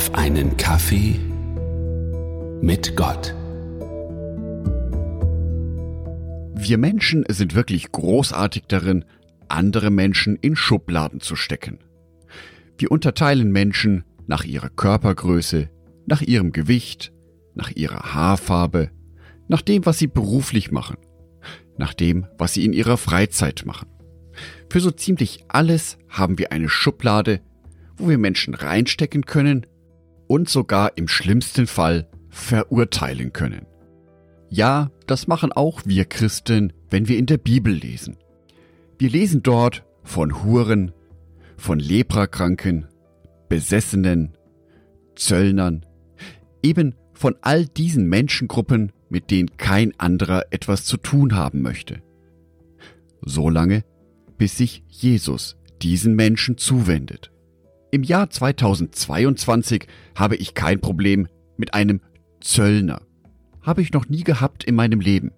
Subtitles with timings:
[0.00, 1.20] auf einen Kaffee
[2.62, 3.34] mit Gott.
[6.54, 9.04] Wir Menschen sind wirklich großartig darin,
[9.48, 11.80] andere Menschen in Schubladen zu stecken.
[12.78, 15.68] Wir unterteilen Menschen nach ihrer Körpergröße,
[16.06, 17.12] nach ihrem Gewicht,
[17.54, 18.90] nach ihrer Haarfarbe,
[19.48, 20.96] nach dem, was sie beruflich machen,
[21.76, 23.90] nach dem, was sie in ihrer Freizeit machen.
[24.70, 27.42] Für so ziemlich alles haben wir eine Schublade,
[27.98, 29.66] wo wir Menschen reinstecken können
[30.30, 33.66] und sogar im schlimmsten Fall verurteilen können.
[34.48, 38.16] Ja, das machen auch wir Christen, wenn wir in der Bibel lesen.
[38.96, 40.92] Wir lesen dort von Huren,
[41.56, 42.86] von Leprakranken,
[43.48, 44.36] Besessenen,
[45.16, 45.84] Zöllnern,
[46.62, 52.02] eben von all diesen Menschengruppen, mit denen kein anderer etwas zu tun haben möchte.
[53.20, 53.82] Solange,
[54.38, 57.29] bis sich Jesus diesen Menschen zuwendet.
[57.92, 62.00] Im Jahr 2022 habe ich kein Problem mit einem
[62.40, 63.02] Zöllner.
[63.62, 65.32] Habe ich noch nie gehabt in meinem Leben.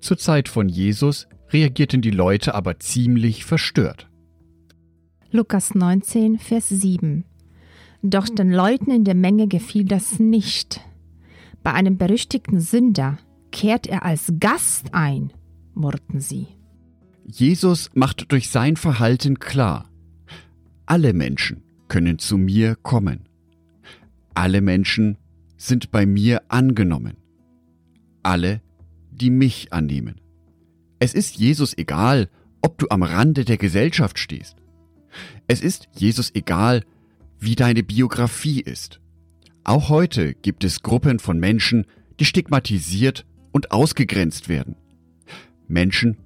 [0.00, 4.08] Zur Zeit von Jesus reagierten die Leute aber ziemlich verstört.
[5.30, 7.24] Lukas 19, Vers 7.
[8.02, 10.80] Doch den Leuten in der Menge gefiel das nicht.
[11.62, 13.18] Bei einem berüchtigten Sünder
[13.52, 15.32] kehrt er als Gast ein,
[15.74, 16.46] murrten sie.
[17.26, 19.90] Jesus macht durch sein Verhalten klar,
[20.86, 23.28] alle Menschen können zu mir kommen.
[24.34, 25.18] Alle Menschen
[25.56, 27.16] sind bei mir angenommen.
[28.22, 28.60] Alle,
[29.10, 30.20] die mich annehmen.
[30.98, 32.28] Es ist Jesus egal,
[32.62, 34.56] ob du am Rande der Gesellschaft stehst.
[35.46, 36.84] Es ist Jesus egal,
[37.38, 39.00] wie deine Biografie ist.
[39.64, 41.86] Auch heute gibt es Gruppen von Menschen,
[42.18, 44.76] die stigmatisiert und ausgegrenzt werden.
[45.68, 46.18] Menschen,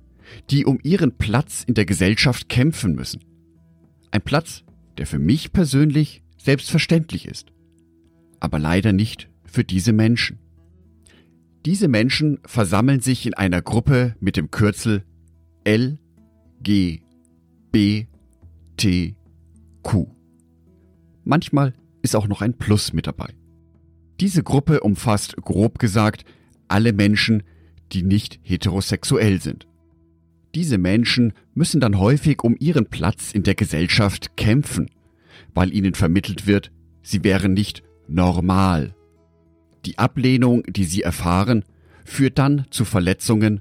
[0.50, 3.24] die um ihren Platz in der Gesellschaft kämpfen müssen.
[4.10, 4.64] Ein Platz,
[4.98, 7.52] der für mich persönlich selbstverständlich ist,
[8.40, 10.38] aber leider nicht für diese Menschen.
[11.66, 15.04] Diese Menschen versammeln sich in einer Gruppe mit dem Kürzel
[15.64, 15.98] L,
[16.62, 17.02] G,
[17.70, 18.06] B,
[18.76, 19.14] T,
[19.82, 20.06] Q.
[21.24, 23.34] Manchmal ist auch noch ein Plus mit dabei.
[24.20, 26.24] Diese Gruppe umfasst grob gesagt
[26.68, 27.42] alle Menschen,
[27.92, 29.66] die nicht heterosexuell sind.
[30.54, 34.90] Diese Menschen müssen dann häufig um ihren Platz in der Gesellschaft kämpfen,
[35.54, 36.72] weil ihnen vermittelt wird,
[37.02, 38.94] sie wären nicht normal.
[39.84, 41.64] Die Ablehnung, die sie erfahren,
[42.04, 43.60] führt dann zu Verletzungen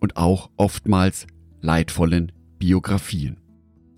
[0.00, 1.26] und auch oftmals
[1.60, 3.36] leidvollen Biografien.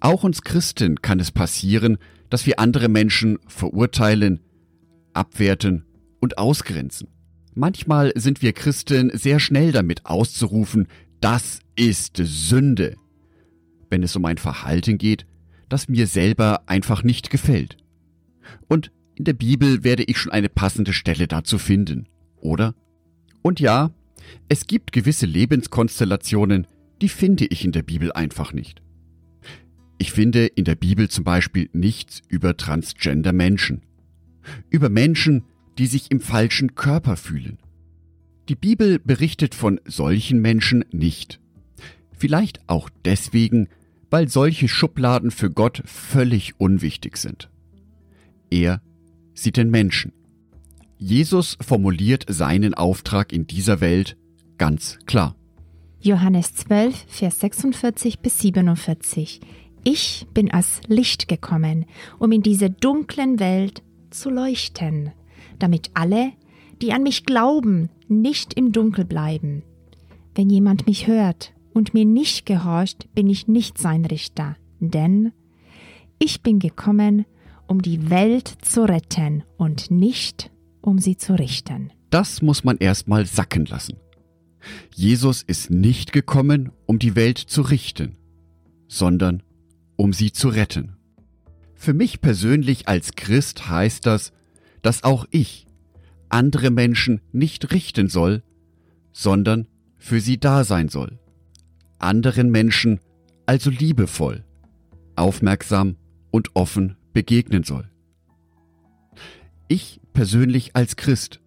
[0.00, 1.98] Auch uns Christen kann es passieren,
[2.28, 4.40] dass wir andere Menschen verurteilen,
[5.12, 5.84] abwerten
[6.20, 7.08] und ausgrenzen.
[7.54, 10.88] Manchmal sind wir Christen sehr schnell damit auszurufen,
[11.20, 12.96] das ist Sünde,
[13.90, 15.26] wenn es um ein Verhalten geht,
[15.68, 17.76] das mir selber einfach nicht gefällt.
[18.68, 22.08] Und in der Bibel werde ich schon eine passende Stelle dazu finden,
[22.40, 22.74] oder?
[23.42, 23.90] Und ja,
[24.48, 26.66] es gibt gewisse Lebenskonstellationen,
[27.00, 28.82] die finde ich in der Bibel einfach nicht.
[29.98, 33.82] Ich finde in der Bibel zum Beispiel nichts über transgender Menschen.
[34.70, 35.44] Über Menschen,
[35.78, 37.58] die sich im falschen Körper fühlen.
[38.48, 41.41] Die Bibel berichtet von solchen Menschen nicht.
[42.22, 43.66] Vielleicht auch deswegen,
[44.08, 47.50] weil solche Schubladen für Gott völlig unwichtig sind.
[48.48, 48.80] Er
[49.34, 50.12] sieht den Menschen.
[50.98, 54.16] Jesus formuliert seinen Auftrag in dieser Welt
[54.56, 55.34] ganz klar.
[56.00, 59.40] Johannes 12, Vers 46 bis 47.
[59.82, 61.86] Ich bin als Licht gekommen,
[62.20, 65.10] um in diese dunklen Welt zu leuchten,
[65.58, 66.30] damit alle,
[66.80, 69.64] die an mich glauben, nicht im Dunkel bleiben.
[70.36, 75.32] Wenn jemand mich hört und mir nicht gehorcht, bin ich nicht sein Richter, denn
[76.18, 77.26] ich bin gekommen,
[77.66, 80.50] um die Welt zu retten und nicht
[80.80, 81.92] um sie zu richten.
[82.10, 83.96] Das muss man erstmal sacken lassen.
[84.94, 88.16] Jesus ist nicht gekommen, um die Welt zu richten,
[88.88, 89.42] sondern
[89.96, 90.96] um sie zu retten.
[91.74, 94.32] Für mich persönlich als Christ heißt das,
[94.82, 95.66] dass auch ich
[96.28, 98.42] andere Menschen nicht richten soll,
[99.12, 99.66] sondern
[99.96, 101.18] für sie da sein soll.
[102.02, 103.00] Anderen Menschen
[103.46, 104.44] also liebevoll,
[105.16, 105.96] aufmerksam
[106.30, 107.90] und offen begegnen soll.
[109.68, 111.40] Ich persönlich als Christ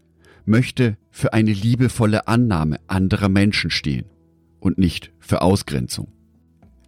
[0.45, 4.07] möchte für eine liebevolle Annahme anderer Menschen stehen
[4.59, 6.11] und nicht für Ausgrenzung.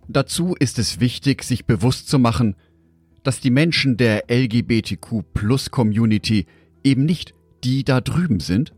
[0.07, 2.55] Dazu ist es wichtig, sich bewusst zu machen,
[3.23, 6.45] dass die Menschen der LGBTQ-Plus-Community
[6.83, 7.33] eben nicht
[7.63, 8.73] die da drüben sind,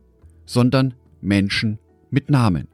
[0.46, 2.68] sondern Menschen mit Namen.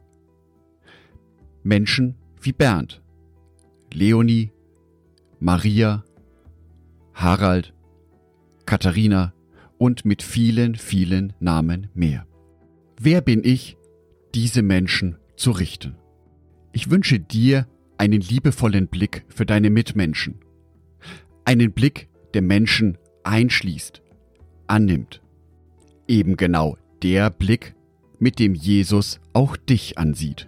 [1.65, 3.01] Menschen wie Bernd,
[3.91, 4.51] Leonie,
[5.39, 6.05] Maria,
[7.15, 7.73] Harald,
[8.67, 9.33] Katharina
[9.79, 12.27] und mit vielen, vielen Namen mehr.
[13.01, 13.77] Wer bin ich,
[14.35, 15.95] diese Menschen zu richten?
[16.71, 17.67] Ich wünsche dir
[17.97, 20.35] einen liebevollen Blick für deine Mitmenschen.
[21.45, 24.03] Einen Blick, der Menschen einschließt,
[24.67, 25.23] annimmt.
[26.07, 27.73] Eben genau der Blick,
[28.19, 30.47] mit dem Jesus auch dich ansieht.